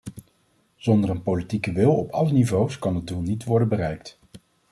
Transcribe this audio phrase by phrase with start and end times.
[0.75, 4.19] Zonder een politieke wil op alle niveaus kan het doel niet worden bereikt.